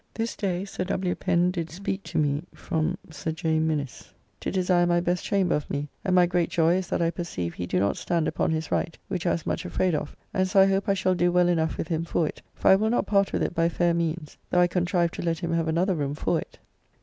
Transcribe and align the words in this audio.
This 0.15 0.35
day 0.35 0.65
Sir 0.65 0.83
W. 0.85 1.13
Pen 1.13 1.51
did 1.51 1.69
speak 1.69 2.01
to 2.05 2.17
me 2.17 2.43
from 2.55 2.97
Sir 3.11 3.31
J. 3.31 3.59
Minnes 3.59 4.11
to 4.39 4.49
desire 4.49 4.87
my 4.87 4.99
best 4.99 5.23
chamber 5.23 5.53
of 5.53 5.69
me, 5.69 5.89
and 6.03 6.15
my 6.15 6.25
great 6.25 6.49
joy 6.49 6.77
is 6.77 6.87
that 6.87 7.03
I 7.03 7.11
perceive 7.11 7.53
he 7.53 7.67
do 7.67 7.79
not 7.79 7.97
stand 7.97 8.27
upon 8.27 8.49
his 8.49 8.71
right, 8.71 8.97
which 9.09 9.27
I 9.27 9.33
was 9.33 9.45
much 9.45 9.63
afraid 9.63 9.93
of, 9.93 10.15
and 10.33 10.47
so 10.47 10.59
I 10.61 10.65
hope 10.65 10.89
I 10.89 10.95
shall 10.95 11.13
do 11.13 11.31
well 11.31 11.47
enough 11.47 11.77
with 11.77 11.89
him 11.89 12.03
for 12.03 12.25
it, 12.27 12.41
for 12.55 12.69
I 12.69 12.75
will 12.77 12.89
not 12.89 13.05
part 13.05 13.31
with 13.31 13.43
it 13.43 13.53
by 13.53 13.69
fair 13.69 13.93
means, 13.93 14.39
though 14.49 14.59
I 14.61 14.65
contrive 14.65 15.11
to 15.11 15.21
let 15.21 15.37
him 15.37 15.53
have 15.53 15.67
another 15.67 15.93
room 15.93 16.15
for 16.15 16.39
it. 16.39 16.57